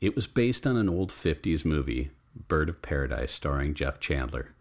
[0.00, 2.10] It was based on an old 50s movie,
[2.48, 4.54] Bird of Paradise, starring Jeff Chandler.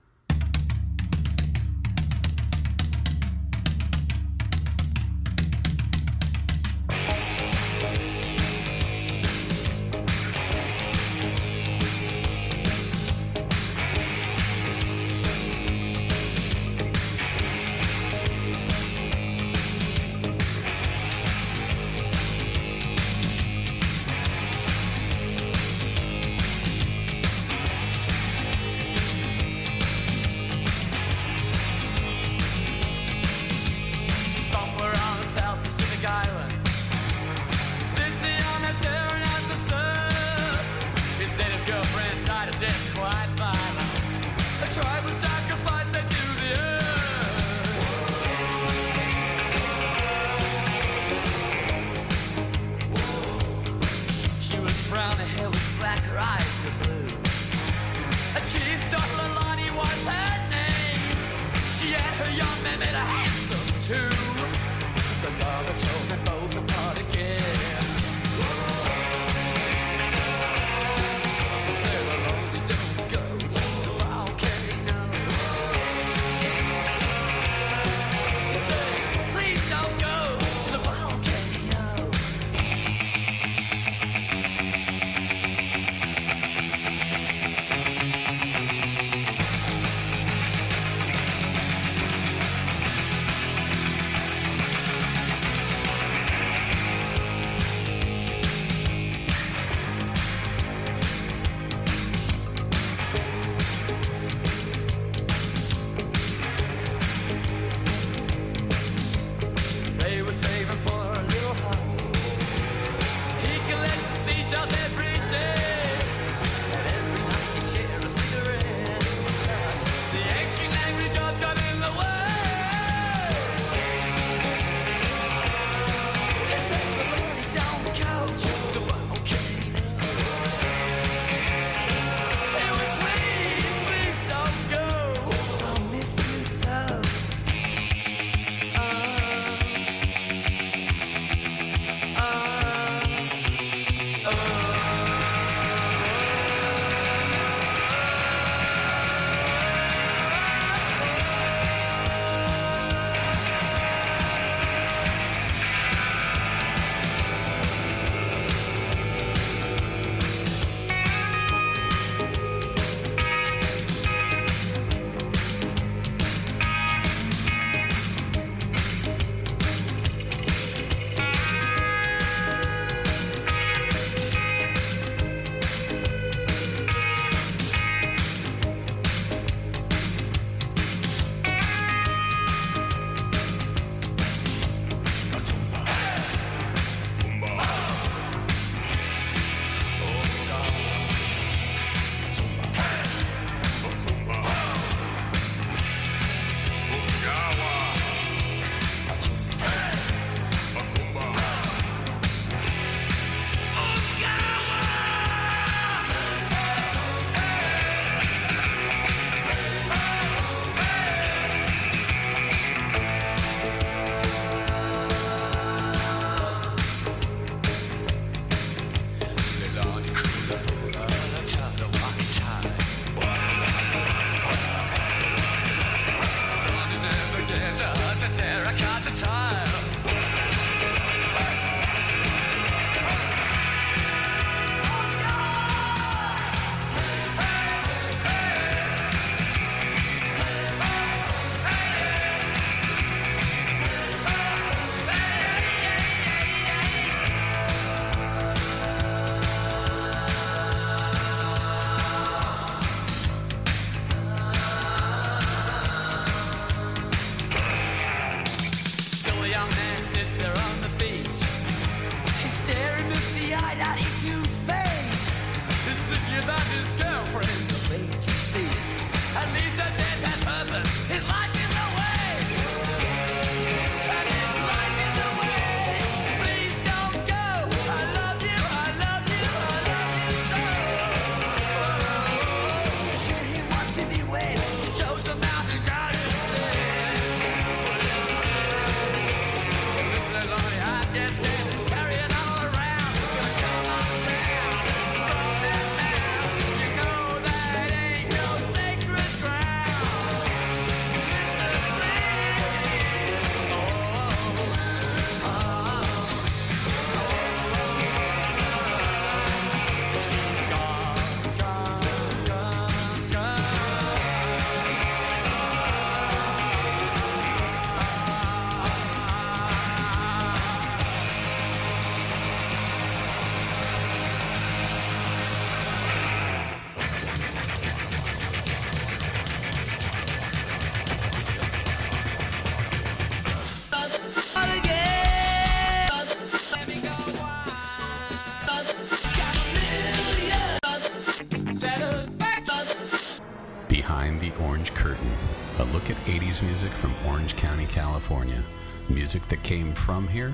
[349.24, 350.52] music that came from here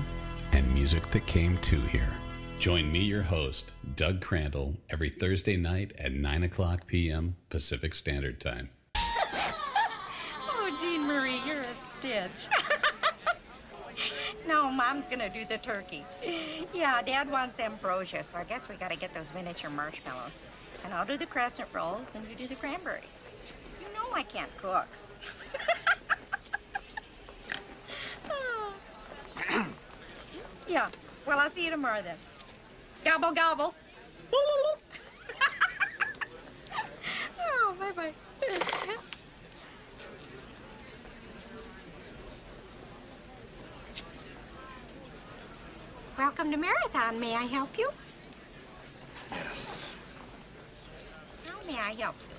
[0.52, 2.06] and music that came to here.
[2.60, 7.34] Join me, your host, Doug Crandall, every Thursday night at 9 o'clock p.m.
[7.48, 8.70] Pacific Standard Time.
[8.94, 12.46] oh, Jean Marie, you're a stitch.
[14.46, 16.04] no, Mom's going to do the turkey.
[16.72, 20.38] Yeah, Dad wants ambrosia, so I guess we got to get those miniature marshmallows.
[20.84, 23.02] And I'll do the crescent rolls, and you do the cranberries.
[23.80, 24.86] You know I can't cook.
[30.70, 30.88] yeah.
[31.26, 32.16] Well, I'll see you tomorrow then.
[33.04, 33.74] Gobble gobble.
[37.40, 38.12] oh, bye bye.
[46.16, 47.18] Welcome to Marathon.
[47.18, 47.90] May I help you?
[49.32, 49.90] Yes.
[51.46, 52.36] How may I help you?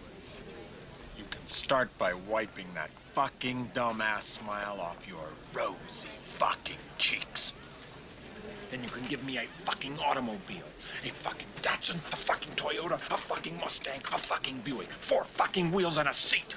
[1.17, 7.53] You can start by wiping that fucking dumbass smile off your rosy fucking cheeks.
[8.71, 10.63] Then you can give me a fucking automobile,
[11.05, 15.97] a fucking Datsun, a fucking Toyota, a fucking Mustang, a fucking Buick, four fucking wheels
[15.97, 16.55] and a seat.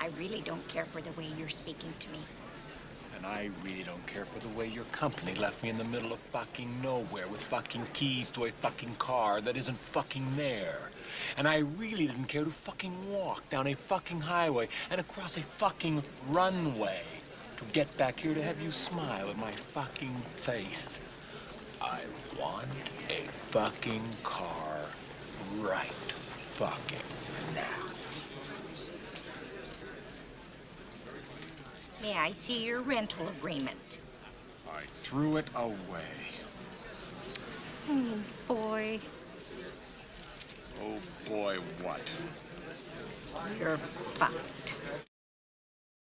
[0.00, 2.20] I really don't care for the way you're speaking to me.
[3.16, 6.12] And I really don't care for the way your company left me in the middle
[6.12, 10.90] of fucking nowhere with fucking keys to a fucking car that isn't fucking there.
[11.36, 15.42] And I really didn't care to fucking walk down a fucking highway and across a
[15.42, 17.02] fucking runway
[17.72, 21.00] get back here to have you smile at my fucking face.
[21.80, 22.00] I
[22.38, 22.68] want
[23.10, 24.80] a fucking car
[25.60, 25.90] right
[26.54, 26.98] fucking
[27.54, 27.62] now.
[32.02, 33.98] May I see your rental agreement?
[34.68, 35.74] I threw it away.
[37.88, 38.18] Oh,
[38.48, 39.00] boy.
[40.82, 42.00] Oh boy, what?
[43.58, 43.78] Your
[44.14, 44.52] fuss.